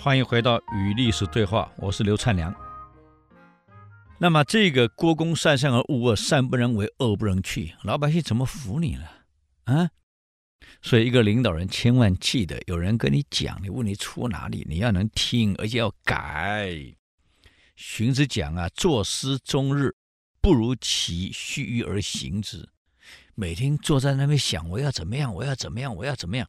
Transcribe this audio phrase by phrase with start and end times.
[0.00, 2.54] 欢迎回到与历史对话，我是刘灿良。
[4.16, 9.04] 那么这个郭公善善而恶恶，善不能为，恶不能去，老百姓怎么服你呢？
[9.64, 9.90] 啊？
[10.80, 16.72] 所以一个领导人千万记得，有人跟你讲，你问题出哪里，你要能听，而且要改。
[17.74, 19.96] 荀子讲啊，坐思终日，
[20.40, 22.68] 不如其须臾而行之。
[23.34, 26.48] 每天坐在那边想，我要怎么样，我要怎么样，我要怎么样，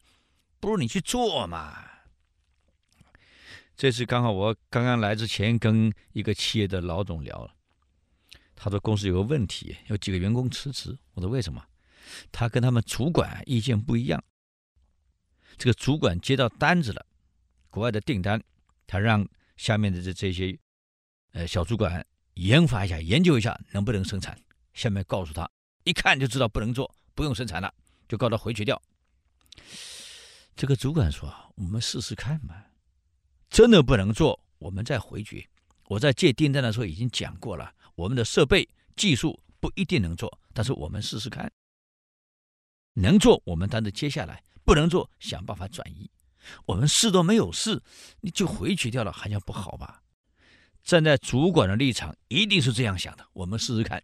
[0.59, 1.73] 不如你去做嘛。
[3.80, 7.56] 这次刚好我刚刚来之前跟一个企业的老总聊了，
[8.54, 11.00] 他说公司有个问题，有几个员工辞职。
[11.14, 11.66] 我说为什么？
[12.30, 14.22] 他跟他们主管意见不一样。
[15.58, 17.05] 这个主管接到单子了，
[17.70, 18.44] 国外的订单，
[18.86, 20.60] 他让下面的这这些
[21.32, 24.38] 呃小主管研发一下、研究一下能不能生产。
[24.74, 25.50] 下面告诉他，
[25.86, 27.74] 一看就知道不能做，不用生产了，
[28.10, 28.82] 就告他回去掉。
[30.54, 32.62] 这个主管说：“我们试试看嘛。”
[33.50, 35.48] 真的不能做，我们再回绝。
[35.88, 41.52] 我在接订单的时候已经讲过了，我们的设备技术不一定能做，但是我们试试看。
[42.94, 46.10] 能做，我们单子接下来；不能做，想办法转移。
[46.66, 47.82] 我们试都没有试，
[48.22, 50.04] 你就回绝掉了，好像不好吧？
[50.84, 53.27] 站在主管的立场，一定是这样想的。
[53.34, 54.04] 我们试试看。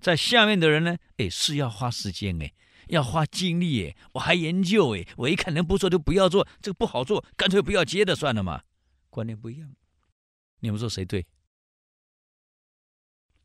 [0.00, 0.96] 在下面的人呢？
[1.16, 2.52] 哎，是要花时间哎。
[2.86, 8.62] 要花精力哎，我还研究哎，我一看能不做就不要做，这个不好做，干脆不要接的算了嘛。
[9.10, 9.74] 观念不一样，
[10.60, 11.26] 你们说谁对？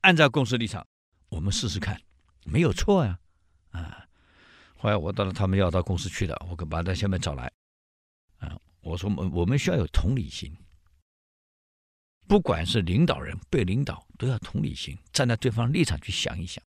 [0.02, 0.86] 按照公司立场，
[1.30, 2.02] 我们试试看，
[2.44, 3.20] 没有错呀。
[3.70, 4.06] 啊，
[4.76, 7.52] 后来我到了他们要到公司去了，我可把他下面找来。
[8.38, 10.56] 啊，我说我我们需要有同理心，
[12.28, 16.64] 不管是领导人、被领导，都要同理心，站在对方立场去想一想。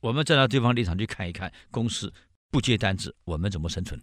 [0.00, 2.12] 我们站在对方立场去看一看，公司
[2.50, 4.02] 不接单子，我们怎么生存？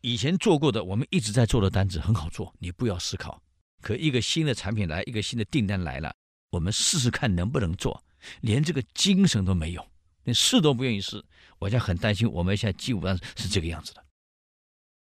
[0.00, 3.42] 以前做过的，我们一直在做的单子很好做，你不要思考。
[3.80, 6.14] 可一个新的产品来，一个新的订单来了，
[6.50, 8.02] 我们试试看能不能做，
[8.40, 9.86] 连这个精神都没有，
[10.24, 11.22] 连试都不愿意试。
[11.58, 14.04] 我现在很担心，我们现在基本上是这个样子的。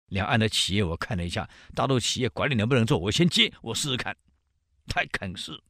[0.09, 4.17] 两岸的企业我看了一下，大陆企业管理能不能做，我先接，我试试看，
[4.87, 5.63] 太肯试，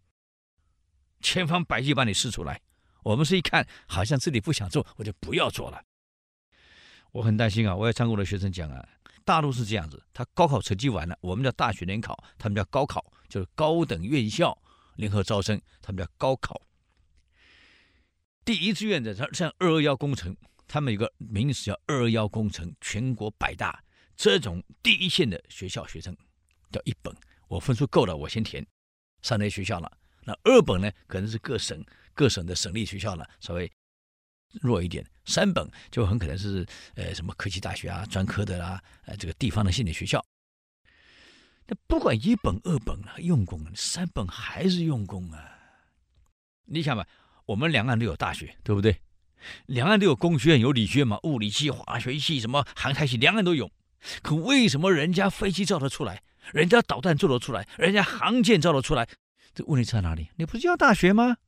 [1.20, 2.60] 千方百计把你试出来。
[3.02, 5.82] 我们是一看，好像自己不想做，我就不要做了。
[7.12, 7.74] 我很担心啊！
[7.74, 8.88] 我也常跟我的学生讲啊，
[9.24, 14.56] 大陆是这样子，他高考成绩完了，我们叫大学联考，他们叫高考，就是高等院校
[14.94, 16.62] 联合招生，他们叫高考。
[18.44, 20.36] 第一志愿的像像二二幺工程，
[20.68, 23.82] 他们有个名词叫二二幺工程，全国百大
[24.16, 26.16] 这种第一线的学校学生
[26.70, 27.12] 叫一本，
[27.48, 28.64] 我分数够了，我先填
[29.22, 29.90] 上那学校了。
[30.22, 31.84] 那二本呢，可能是各省。
[32.20, 33.72] 各省的省立学校呢，稍微
[34.60, 40.22] 弱一点；三本就很可能是呃什么科技大学啊、专科的啦、啊，呃这个地方的心理学校。
[41.66, 45.42] 那不管一本二本啊，用功；三本还是用功啊。
[46.66, 47.08] 你想吧，
[47.46, 49.00] 我们两岸都有大学，对不对？
[49.64, 53.70] 两岸都有工学院、有理学院嘛，物理系、化学系、什么航太系，两岸都有。
[54.20, 56.22] 可为什么人家飞机造得出来，
[56.52, 59.08] 人家导弹做得出来，人家航舰造得出来？
[59.54, 60.28] 这问题在哪里？
[60.36, 61.38] 你不是要大学吗？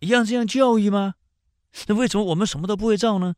[0.00, 1.14] 一样这样教育吗？
[1.86, 3.34] 那为什么我们什么都不会造呢？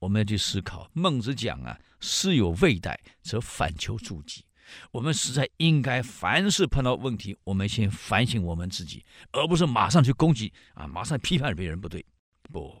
[0.00, 0.88] 我们要去思考。
[0.92, 4.44] 孟子讲啊，“事有未逮，则反求诸己。”
[4.92, 12.04] 我们实在应该凡事碰到问题，我们先反省我们自己，而不是马上去攻击啊，马上批判别人不对。
[12.52, 12.72] 不，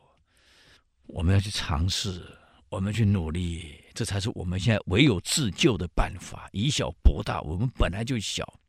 [1.06, 2.22] 我们要去尝试，
[2.68, 6.48] 我们去努力，这才是我们现在唯有自救的办法。
[6.52, 8.60] 以小博大，我们本来就小，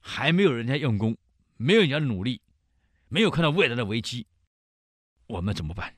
[0.00, 1.16] 还没有人家用功，
[1.58, 2.40] 没有人家努力。
[3.08, 4.26] 没有看到未来的危机，
[5.26, 5.96] 我们怎么办？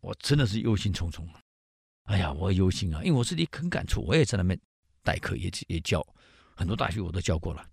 [0.00, 1.40] 我真的是忧心忡忡啊。
[2.04, 4.58] 哎呀，我忧心啊，因为我自己很感触，我也在那边
[5.02, 6.06] 代课，也也教
[6.56, 7.68] 很多大学，我都教过了。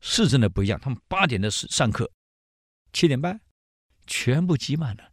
[0.00, 2.10] 是真的不一样，他们八点的上课，
[2.92, 3.40] 七点半
[4.06, 5.12] 全部挤满了，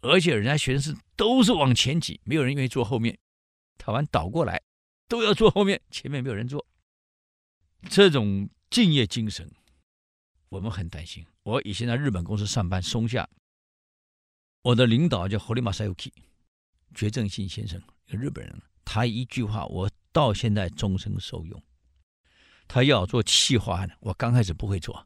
[0.00, 3.16] 而且人家学生都是往前挤，没有人愿意坐后面。
[3.78, 4.60] 台湾倒过来，
[5.06, 6.66] 都要坐后面，前面没有人坐。
[7.88, 9.50] 这种敬业精神。
[10.54, 11.26] 我们很担心。
[11.42, 13.28] 我以前在日本公司上班，松下，
[14.62, 16.12] 我的领导叫堀马赛克，
[16.94, 18.56] 堀正信先生，日本人。
[18.84, 21.60] 他一句话，我到现在终生受用。
[22.68, 25.04] 他要做企划，我刚开始不会做。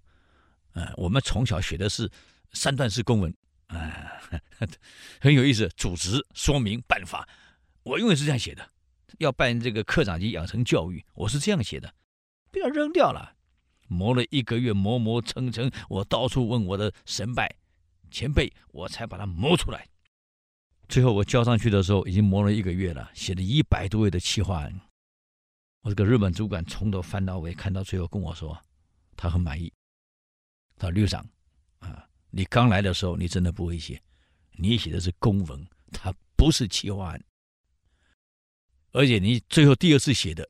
[0.74, 2.10] 呃，我们从小学的是
[2.52, 3.34] 三段式公文，
[3.68, 4.20] 啊、
[5.18, 7.26] 很有意思，组织、说明、办法。
[7.84, 8.70] 我永远是这样写的。
[9.18, 11.94] 要办这个科长级养成教育，我是这样写的，
[12.50, 13.37] 不要扔掉了。
[13.88, 17.56] 磨了一个月，磨磨蹭蹭，我到处问我的神拜
[18.10, 19.88] 前辈，我才把它磨出来。
[20.88, 24.80] 最后我交上去的时候，已经磨了一个月了，写了一百多页的企划案，
[25.82, 28.58] 我这个日本主管从头翻到尾，看到最后跟我说，
[29.16, 29.72] 他很满意。
[30.76, 31.28] 他说：“旅长
[31.80, 34.00] 啊，你刚来的时候你真的不会写，
[34.52, 37.24] 你写的是公文，它不是企划案。
[38.92, 40.48] 而且你最后第二次写的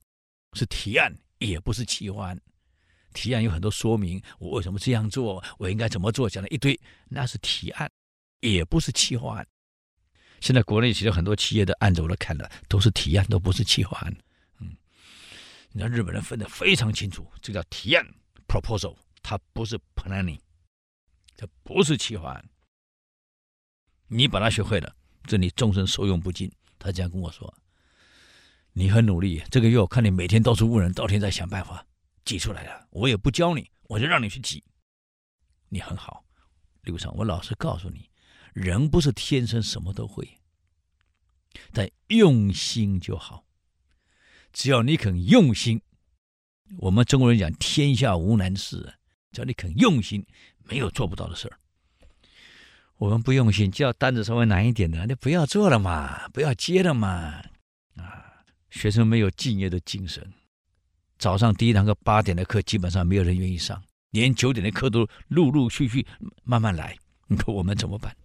[0.52, 2.40] 是提案，也不是企划案。
[3.12, 6.78] 提案有很多说明，我为什么这样做，我应该怎么做，讲了一堆，
[7.08, 7.90] 那是提案，
[8.40, 9.46] 也不是企划案。
[10.40, 14.16] 现在国内其实很多企业的案子我都看了，都是提案，都不是企划案。”
[14.60, 14.76] 嗯
[15.72, 18.06] 你看日本人分得非常清楚，这叫提案
[18.46, 20.38] （proposal），它不是 planning，
[21.36, 22.48] 这不是企划案。
[24.06, 24.94] 你把它学会了，
[25.24, 26.50] 这你终身受用不尽。
[26.78, 27.52] 他这样跟我说
[28.72, 31.84] ：“你很努力，这个月我看你每天到处问人，到天在想办法
[32.28, 32.86] 挤出来了。
[32.90, 34.62] 我也不教你，我就让你去挤。
[35.70, 36.22] 你很好，
[36.82, 37.16] 刘长。
[37.16, 38.10] 我老实告诉你，
[38.52, 40.28] 人不是天生什么都会，
[41.72, 43.46] 但用心就好。”
[44.52, 45.80] 只要你肯用心，
[46.80, 48.94] 我们中国人讲“天下无难事”，
[49.32, 50.26] 只要你肯用心，
[50.64, 51.58] 没有做不到的事儿。
[52.96, 57.42] 我们不用心，只要单子稍微难一点的，你不要做了嘛，不要接了嘛。
[57.96, 60.30] 啊，学生没有敬业的精神，
[61.18, 66.06] 早上第一堂课八点的课，基本上没有人愿意上，连九点的课都陆陆续续
[66.44, 66.96] 慢慢来。
[67.26, 68.16] 你说我们怎么办？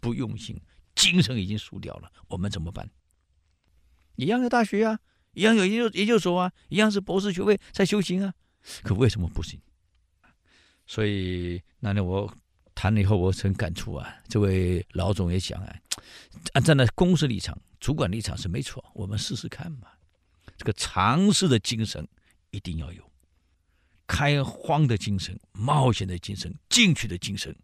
[0.00, 0.60] 不用心，
[0.96, 2.90] 精神已经输掉了，我们怎么办？
[4.16, 4.98] 一样的大学啊。
[5.32, 8.32] 一样有研究研究所啊，一样是博士学位在修行啊，
[8.82, 9.60] 可为什么不行？
[10.86, 12.34] 所以那天我
[12.74, 14.16] 谈了以后，我很感触啊。
[14.28, 15.76] 这位老总也讲啊，
[16.64, 19.88] 站在公司立场、主管立场是没错，我们试试看嘛。
[20.56, 22.08] 这个尝试的精神
[22.56, 23.12] 一定要有，
[24.06, 27.54] 开荒的精神、冒险的精神、进取的精神，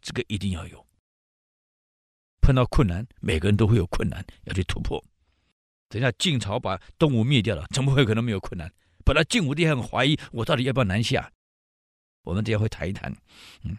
[0.00, 0.86] 这个一定要有。
[2.42, 5.02] 碰到困难，每个人都会有困难要去突破。
[5.88, 8.72] 等下晋朝把东吴灭掉了，怎么会可能没有困难？
[9.04, 11.32] 本来晋武帝还很怀疑，我到底要不要南下？
[12.22, 13.14] 我们等下会谈一谈。
[13.62, 13.76] 嗯，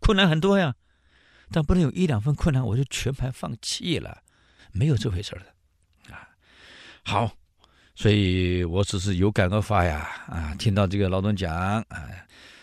[0.00, 0.76] 困难很多呀，
[1.50, 4.22] 但不能有一两份困难我就全盘放弃了，
[4.72, 6.14] 没有这回事的。
[6.14, 6.28] 啊，
[7.04, 7.36] 好，
[7.96, 10.08] 所以我只是有感而发呀。
[10.28, 12.08] 啊，听到这个老总讲啊，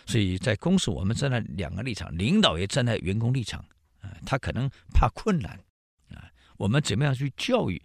[0.06, 3.59] 所以在公司我们站在两个立场，领导也站在员工立场。
[4.00, 5.59] 啊，他可能怕困难
[6.09, 7.81] 啊，我们怎么样去教育？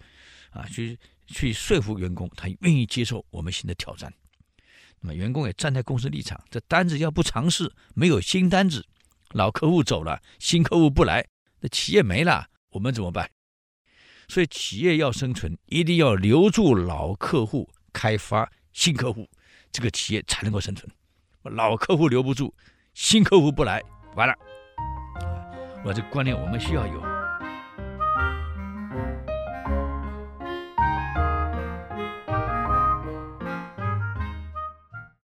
[0.50, 4.12] 啊，去去说服员工，他愿意接受我们新的挑战。
[5.00, 8.84] 那么员工也站在公司立场，这单子要不尝试，没有新单子，
[9.30, 11.24] 老客户走了，新客户不来，
[11.60, 13.30] 那企业没了，我们怎么办？
[14.28, 19.28] 所以企业要生存，一定要留住老客户，开发新客户，
[19.72, 20.86] 这个企业才能够生存。
[21.42, 22.54] 老客户留不住，
[22.92, 23.82] 新客户不来，
[24.14, 24.34] 完了。
[25.84, 27.07] 我这观念我们需要有。